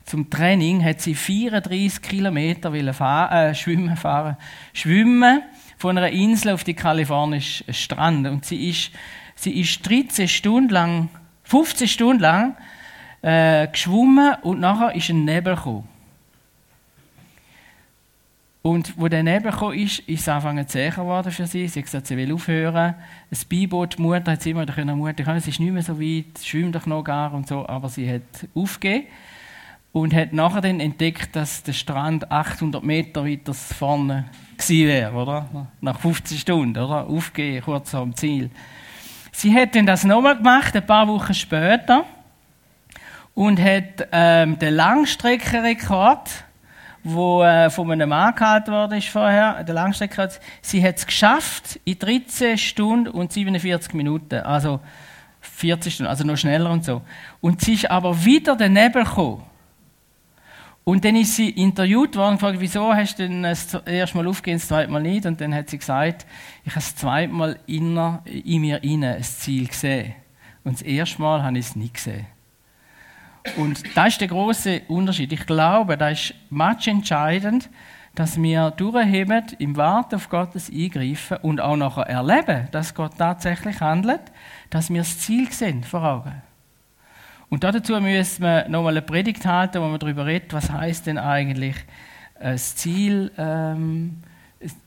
[0.05, 4.37] zum Training hat sie 34 Kilometer fahren, äh, schwimmen fahren,
[4.75, 5.43] schwimmen
[5.77, 8.27] von einer Insel auf die kalifornische Strand.
[8.27, 8.91] Und sie ist,
[9.35, 11.09] sie ist 13 Stunden lang,
[11.45, 12.57] 15 Stunden lang
[13.23, 15.89] äh, geschwommen und nachher ist ein Nebel gekommen.
[18.67, 21.69] Und wo der Nebel kam, ist, ist es anfangen zäher geworden für sie.
[21.69, 22.95] Sie hat gesagt, sie will aufhören.
[23.31, 26.43] Ein Beiboot, die Mutter hat sie immer der Mutter es ist nicht mehr so weit,
[26.43, 27.69] schwimm doch noch gar und so.
[27.69, 28.23] Aber sie hat
[28.55, 29.07] aufgegeben
[29.95, 34.25] und hat nachher dann entdeckt, dass der Strand 800 Meter weiter vorne
[34.67, 35.69] wäre, oder?
[35.81, 37.07] Nach 15 Stunden, oder?
[37.07, 38.51] Aufgehen, kurz am Ziel.
[39.31, 42.05] Sie hat dann das nochmal gemacht, ein paar Wochen später,
[43.35, 46.29] und hat ähm, den Langstreckenrekord,
[47.05, 51.79] wo äh, von einem Mann gehalten worden ist vorher, der Langstreckenrekord, sie hat es geschafft
[51.85, 54.81] in 13 Stunden und 47 Minuten, also
[55.41, 57.03] 40 Stunden, also noch schneller und so.
[57.41, 59.54] Und sie ist aber wieder daneben gekommen.
[60.85, 64.27] Und dann ist sie interviewt worden und gefragt, wieso hast du denn das erste Mal
[64.27, 65.25] aufgegeben, das zweite Mal nicht?
[65.25, 66.27] Und dann hat sie gesagt,
[66.63, 70.15] ich habe das zweite Mal in, mir inne ein Ziel gesehen.
[70.63, 72.27] Und das erste Mal habe ich es nicht gesehen.
[73.57, 75.33] Und das ist der große Unterschied.
[75.33, 77.71] Ich glaube, das ist match entscheidend,
[78.15, 83.81] dass wir durchheben, im Warten auf Gottes Eingreifen und auch nachher erleben, dass Gott tatsächlich
[83.81, 84.23] handelt,
[84.71, 86.43] dass wir das Ziel sehen vor Augen.
[87.49, 91.19] Und dazu müssen wir nochmal eine Predigt halten, wo man darüber redet, was heißt denn
[91.19, 91.77] eigentlich
[92.39, 94.23] äh, das Ziel, ähm,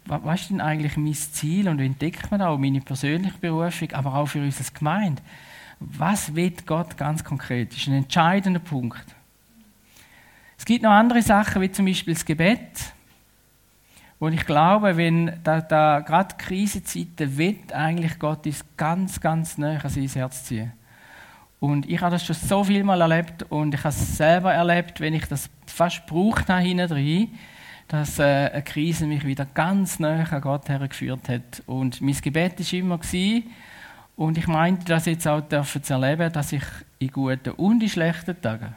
[0.06, 4.16] was ist denn eigentlich mein Ziel und wie entdeckt man auch meine persönliche Berufung, aber
[4.16, 5.22] auch für uns als Gemeinde.
[5.80, 7.72] Was will Gott ganz konkret?
[7.72, 9.06] Das ist ein entscheidender Punkt.
[10.58, 12.94] Es gibt noch andere Sachen, wie zum Beispiel das Gebet,
[14.20, 19.78] wo ich glaube, wenn da, da gerade Krisenzeiten wird eigentlich Gott uns ganz, ganz nah
[19.78, 20.74] an sein Herz ziehen.
[21.60, 25.00] Und ich habe das schon so viel Mal erlebt und ich habe es selber erlebt,
[25.00, 27.32] wenn ich das fast gebraucht habe hinten
[27.88, 31.64] dass äh, eine Krise mich wieder ganz nah an Gott hergeführt hat.
[31.66, 33.00] Und mein Gebet war immer,
[34.18, 36.64] und ich meinte das jetzt auch zu erleben, dass ich
[37.00, 38.76] in guten und in schlechten Tagen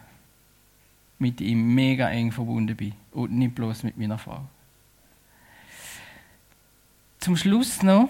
[1.19, 4.43] mit ihm mega eng verbunden bin und nicht bloß mit meiner Frau.
[7.19, 8.09] Zum Schluss noch,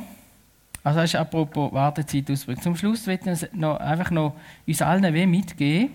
[0.83, 2.63] also das ist apropos Wartezeit ausbringen.
[2.63, 4.35] Zum Schluss möchte ich noch, einfach noch
[4.67, 5.91] uns allen weh mitgeben.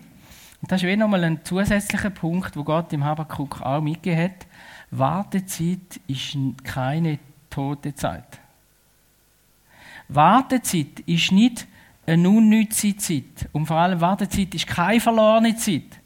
[0.62, 4.48] Und das ist wie nochmal ein zusätzlicher Punkt, wo Gott im Habakkuk auch mitgegeben hat.
[4.92, 7.20] Wartezeit ist keine
[7.50, 8.40] tote Zeit.
[10.08, 11.68] Wartezeit ist nicht
[12.06, 13.50] eine unnütze Zeit.
[13.52, 16.00] Und vor allem Wartezeit ist keine verlorene Zeit.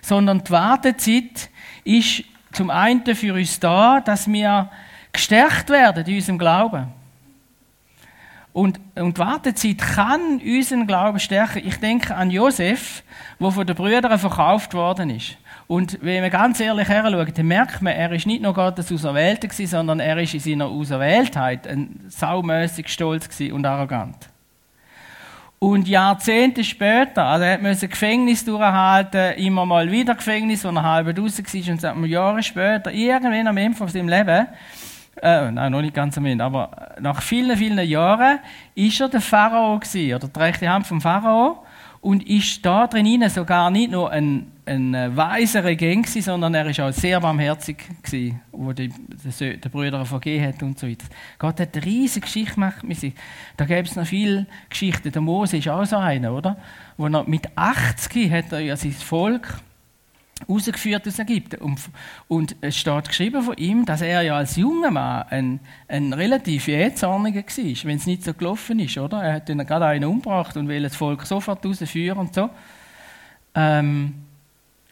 [0.00, 1.50] Sondern die Wartezeit
[1.84, 4.70] ist zum einen für uns da, dass wir
[5.12, 6.86] gestärkt werden in unserem Glauben.
[8.52, 11.62] Und, und die Wartezeit kann unseren Glauben stärken.
[11.64, 13.04] Ich denke an Josef,
[13.38, 15.36] der von den Brüdern verkauft worden ist.
[15.68, 19.46] Und wenn wir ganz ehrlich heranschauen, dann merkt man, er ist nicht nur Gottes Auserwählter
[19.46, 24.28] gewesen, sondern er ist in seiner Auserwähltheit ein saumässig stolz und arrogant.
[25.60, 31.18] Und Jahrzehnte später, also er musste Gefängnis durchhalten, immer mal wieder Gefängnis, wo er halb
[31.18, 34.48] raus war, und sagt Jahre später, irgendwann am Ende von seinem Leben,
[35.22, 38.38] äh, nein, noch nicht ganz am Ende, aber nach vielen, vielen Jahren,
[38.74, 41.64] ist er der Pharao gewesen, oder die rechte Hand vom Pharao,
[42.00, 46.80] und ist da drin sogar nicht nur ein, ein weiser Regent gewesen, sondern er ist
[46.80, 51.06] auch sehr barmherzig gewesen, wo die, die, die Brüder vergeben hat und so weiter.
[51.38, 53.12] Gott hat eine riesige Geschichte gemacht mit sich.
[53.58, 55.12] Da gäbe es noch viele Geschichten.
[55.12, 56.56] Der Mose ist auch so einer, oder?
[56.96, 59.60] Wo er mit 80 hat er ja sein Volk
[60.48, 61.60] rausgeführt aus Ägypten.
[61.60, 61.80] Und,
[62.28, 66.68] und, es steht geschrieben von ihm, dass er ja als junger Mann ein, ein relativ
[66.68, 69.22] jähzorniger war, wenn es nicht so gelaufen ist, oder?
[69.22, 72.50] Er hat dann gerade einen umgebracht und will das Volk sofort rausführen und so.
[73.54, 74.14] Ähm,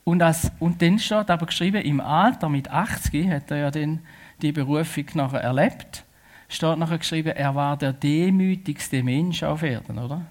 [0.05, 4.01] und, als, und dann steht aber geschrieben, im Alter mit 80 hat er ja dann
[4.41, 6.05] die Berufung nachher erlebt.
[6.49, 10.23] Steht nachher geschrieben, er war der demütigste Mensch auf Erden, oder?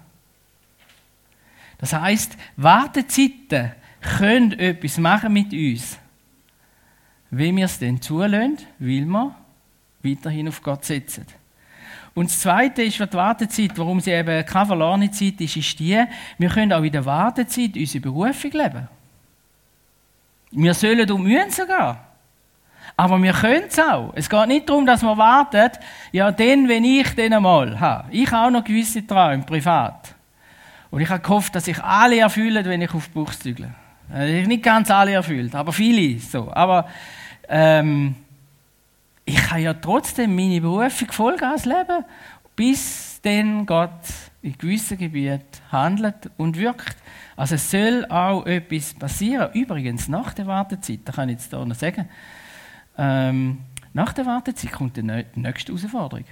[1.78, 3.70] Das heißt, Wartezeiten
[4.00, 5.98] können etwas machen mit uns.
[7.30, 9.34] Wenn wir es dann zulassen, will wir
[10.02, 11.26] weiterhin auf Gott setzen.
[12.14, 16.02] Und das Zweite ist, die Wartezeit, warum sie eben keine verlorene Zeit ist, ist die,
[16.38, 18.88] wir können auch in der Wartezeit unsere Berufung leben.
[20.50, 22.04] Wir sollen um mühen sogar.
[22.96, 24.12] Aber wir können es auch.
[24.16, 25.70] Es geht nicht darum, dass wir warten,
[26.10, 28.08] ja, dann, wenn ich den einmal habe.
[28.10, 30.14] Ich habe auch noch gewisse Träume, privat.
[30.90, 33.70] Und ich habe gehofft, dass sich alle erfüllen, wenn ich auf die Buch zügle.
[34.12, 36.50] Äh, nicht ganz alle erfüllt, aber viele so.
[36.52, 36.88] Aber
[37.48, 38.14] ähm,
[39.24, 42.04] ich kann ja trotzdem meine Berufung Vollgas leben,
[42.56, 43.90] bis dann Gott
[44.42, 46.96] in gewissen Gebieten handelt und wirkt.
[47.36, 49.52] Also es soll auch etwas passieren.
[49.52, 52.08] Übrigens, nach der Wartezeit, da kann ich jetzt hier noch sagen,
[52.96, 53.58] ähm,
[53.92, 56.24] nach der Wartezeit kommt die nächste Herausforderung.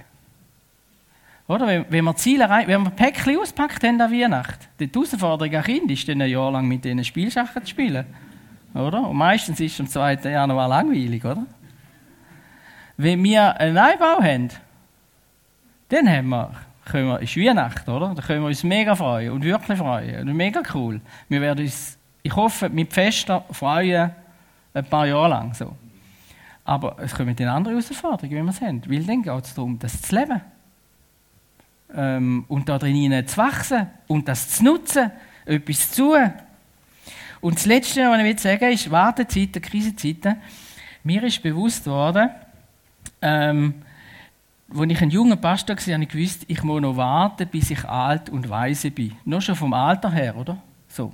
[1.47, 1.85] Oder?
[1.89, 6.07] Wenn, wir Ziele wenn wir Päckchen auspackt haben an Weihnachten, die Herausforderung an Kind ist
[6.07, 8.05] dann ein Jahr lang mit diesen Spielsachen zu spielen.
[8.73, 9.07] Oder?
[9.07, 11.45] Und meistens ist es zweiten Jahr noch langweilig, oder?
[12.97, 14.49] Wenn wir einen Einbau haben,
[15.89, 16.51] dann haben wir,
[16.85, 18.13] können wir, ist Weihnachten, oder?
[18.13, 20.27] Da können wir uns mega freuen und wirklich freuen.
[20.27, 20.99] Und mega cool.
[21.29, 24.11] Wir werden uns, ich hoffe, mit Festen freuen,
[24.73, 25.53] ein paar Jahre lang.
[25.53, 25.77] So.
[26.65, 28.81] Aber es kommen dann andere Herausforderungen, wenn wir es haben.
[28.85, 30.41] Weil dann geht es darum, das zu leben
[31.95, 35.11] ähm, und da drin zu wachsen und das zu nutzen,
[35.45, 36.33] etwas zu tun.
[37.41, 40.37] Und das Letzte, was ich will sagen ist, Wartezeiten, Krisenzeiten.
[41.03, 42.29] Mir ist bewusst worden,
[43.21, 43.75] ähm,
[44.75, 47.85] als ich ein junger Pastor war, habe ich gewusst, ich muss noch warten, bis ich
[47.85, 49.15] alt und weise bin.
[49.23, 50.57] Nur schon vom Alter her, oder?
[50.89, 51.13] So.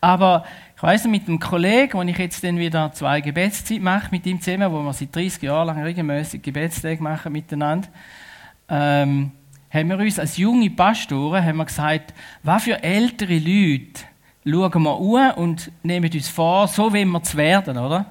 [0.00, 0.44] Aber
[0.76, 4.40] ich weiss mit einem Kollegen, wo ich jetzt dann wieder zwei Gebetszeit mache mit ihm
[4.40, 7.88] zusammen, wo wir seit 30 Jahren lang regelmäßig Gebetstage machen miteinander,
[8.68, 9.30] ähm,
[9.74, 14.02] haben wir uns als junge Pastoren haben wir gesagt, was für ältere Leute
[14.44, 18.06] schauen wir an und nehmen uns vor, so wollen wir zu werden, oder?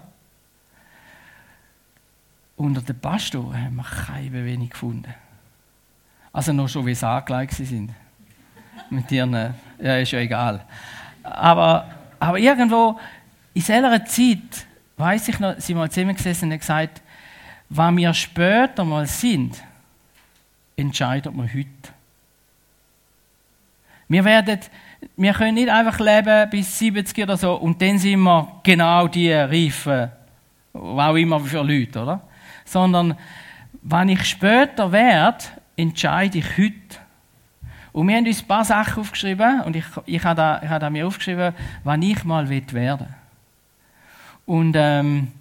[2.58, 5.13] Unter den Pastoren haben wir keine wenig gefunden.
[6.34, 7.91] Also noch schon, wie sie angelegt sind.
[8.89, 10.65] Mit ihren, ja, ist ja egal.
[11.23, 12.99] Aber, aber irgendwo
[13.54, 14.65] in selber Zeit,
[14.97, 17.02] weiß ich noch, sind wir zusammengesessen und haben gesagt,
[17.69, 19.63] was wir später mal sind,
[20.76, 21.68] entscheidet man heute.
[24.08, 24.60] Wir, werden,
[25.16, 29.32] wir können nicht einfach leben bis 70 oder so und dann sind wir genau die
[29.32, 30.12] Reifen,
[30.74, 32.22] was auch immer für Leute, oder?
[32.66, 33.16] Sondern,
[33.82, 36.74] wenn ich später werde, entscheide ich heute.
[37.92, 40.80] Und wir haben uns ein paar Sachen aufgeschrieben und ich, ich habe da, ich habe
[40.80, 43.08] da mir aufgeschrieben, was ich mal werden will.
[44.46, 45.32] Und ähm,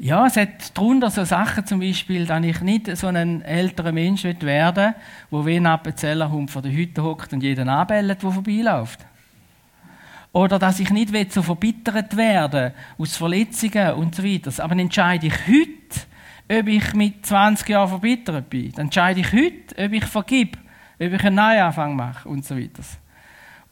[0.00, 4.22] ja, es hat darunter so Sachen zum Beispiel, dass ich nicht so ein älterer Mensch
[4.22, 4.94] werden
[5.30, 9.00] will, der wie ein Appenzellerhund vor der Hütte hockt und jeden anbellet, der vorbeiläuft.
[10.32, 14.50] Oder dass ich nicht so verbittert werden aus Verletzungen und so weiter.
[14.62, 18.70] Aber dann entscheide ich heute, ob ich mit 20 Jahren verbittert bin.
[18.72, 20.58] Dann entscheide ich heute, ob ich vergib,
[21.00, 22.84] ob ich einen Neuanfang mache und so weiter.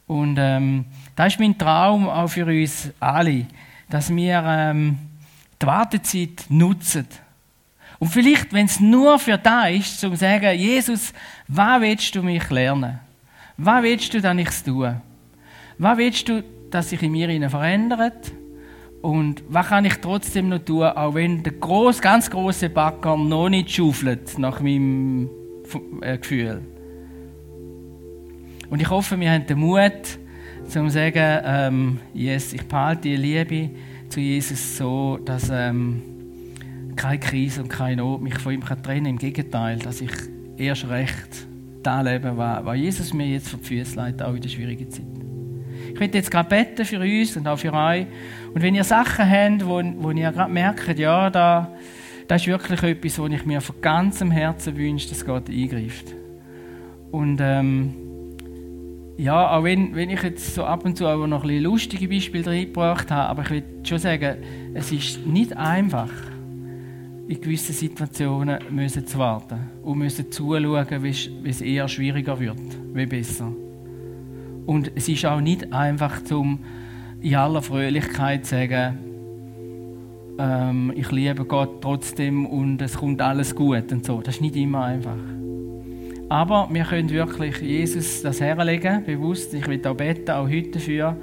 [0.07, 0.85] Und ähm,
[1.15, 3.45] das ist mein Traum auch für uns alle,
[3.89, 4.97] dass wir ähm,
[5.61, 7.07] die Wartezeit nutzen.
[7.99, 11.13] Und vielleicht, wenn es nur für da ist, zum zu sagen, Jesus,
[11.47, 12.99] was willst du mich lernen?
[13.57, 15.01] Was willst du, dass ich es tue?
[15.79, 18.31] Was willst du, dass sich in mir verändert?
[19.01, 23.49] Und was kann ich trotzdem noch tun, auch wenn der groß, ganz große Backer noch
[23.49, 25.29] nicht schaufelt, nach meinem
[26.01, 26.61] äh, Gefühl?
[28.69, 30.19] Und ich hoffe, wir haben den Mut,
[30.67, 33.69] zu sagen, ähm, yes, ich behalte die Liebe
[34.09, 36.01] zu Jesus so, dass ähm,
[36.95, 39.05] keine Krise und keine Not mich von ihm trennen kann.
[39.05, 40.11] Im Gegenteil, dass ich
[40.57, 41.47] erst recht
[41.83, 45.05] da lebe, was, Jesus mir jetzt vor die Füße leitet, auch in der schwierigen Zeit.
[45.93, 48.05] Ich möchte jetzt gerade beten für uns und auch für euch.
[48.53, 51.71] Und wenn ihr Sachen habt, wo, wo ihr gerade merkt, ja, da,
[52.27, 56.13] das ist wirklich etwas, was ich mir von ganzem Herzen wünsche, dass Gott eingreift.
[57.11, 58.06] Und ähm,
[59.17, 62.45] ja, auch wenn, wenn ich jetzt so ab und zu auch noch ein lustige Beispiele
[62.45, 64.37] reingebracht habe, aber ich will schon sagen,
[64.73, 66.11] es ist nicht einfach,
[67.27, 72.59] in gewissen Situationen müssen zu warten und müssen zuschauen, wie es eher schwieriger wird,
[72.93, 73.51] wie besser.
[74.65, 76.59] Und es ist auch nicht einfach, zum
[77.19, 78.97] in aller Fröhlichkeit zu sagen,
[80.37, 84.21] ähm, ich liebe Gott trotzdem und es kommt alles gut und so.
[84.21, 85.17] Das ist nicht immer einfach.
[86.29, 89.53] Aber wir können wirklich Jesus das herlegen, bewusst.
[89.53, 91.15] Ich will auch beten, auch heute dafür,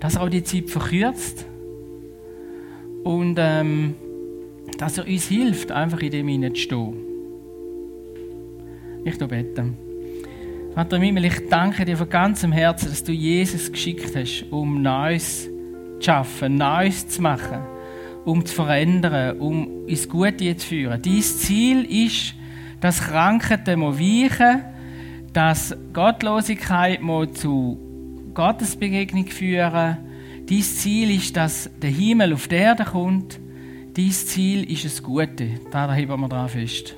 [0.00, 1.46] dass er auch die Zeit verkürzt
[3.04, 3.94] und ähm,
[4.76, 6.94] dass er uns hilft, einfach in dem hineinzustehen.
[9.04, 9.64] Ich bete.
[10.74, 14.82] Vater im Himmel, ich danke dir von ganzem Herzen, dass du Jesus geschickt hast, um
[14.82, 15.44] Neues
[15.98, 17.58] zu schaffen, Neues zu machen,
[18.24, 21.00] um zu verändern, um ins Gute zu führen.
[21.02, 22.34] Dein Ziel ist,
[22.80, 24.64] dass Krankheiten weichen
[25.32, 27.00] dass Gottlosigkeit
[27.34, 27.78] zu
[28.34, 29.98] Gottesbegegnung führen
[30.50, 33.38] Dein Ziel ist, dass der Himmel auf die Erde kommt.
[33.96, 35.60] Dein Ziel ist das Gute.
[35.70, 36.96] Da heben wir dran fest.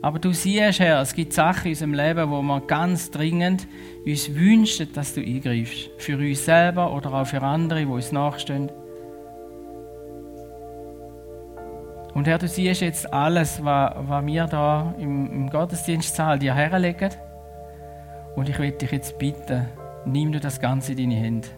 [0.00, 3.68] Aber du siehst, Herr, es gibt Sachen in unserem Leben, wo wir ganz dringend
[4.06, 5.90] uns wünschen, dass du eingreifst.
[5.98, 8.70] Für uns selber oder auch für andere, die uns nachstehen.
[12.14, 17.10] Und Herr, du siehst jetzt alles, was, was wir da im, im Gottesdienstsaal dir herlegen.
[18.36, 19.66] Und ich will dich jetzt bitten,
[20.04, 21.48] nimm du das Ganze in deine Hände.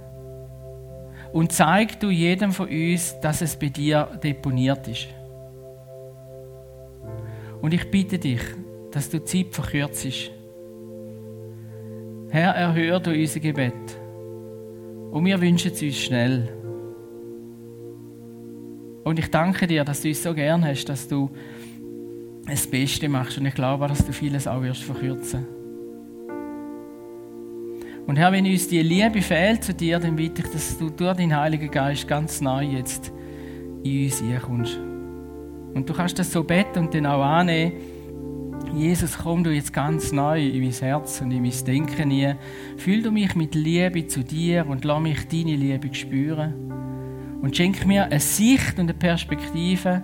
[1.33, 5.09] Und zeig du jedem von uns, dass es bei dir deponiert ist.
[7.61, 8.41] Und ich bitte dich,
[8.93, 10.31] dass du Zeit verkürzt.
[12.31, 13.73] Herr, erhöre du unser Gebet.
[15.11, 16.64] Und wir wünschen es uns schnell.
[19.05, 21.31] Und ich danke dir, dass du uns so gern hast, dass du
[22.47, 23.39] das Beste machst.
[23.39, 25.47] Und ich glaube, dass du vieles auch wirst verkürzen.
[28.07, 31.17] Und Herr, wenn uns die Liebe fehlt zu dir, dann bitte ich, dass du durch
[31.17, 33.13] deinen Heiligen Geist ganz neu jetzt
[33.83, 34.79] in uns hineinkommst.
[35.75, 37.73] Und du kannst das so beten und dann auch annehmen.
[38.75, 42.39] Jesus, komm du jetzt ganz neu in mein Herz und in mein Denken hinein.
[42.77, 46.64] Fühl du mich mit Liebe zu dir und lass mich deine Liebe spüren.
[47.45, 50.01] Und schenk mir eine Sicht und eine Perspektive,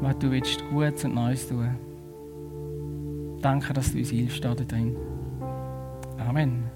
[0.00, 1.68] was du willst Gutes und Neues tun.
[3.42, 4.94] Danke, dass du uns hilfst da drin.
[6.16, 6.69] Amen.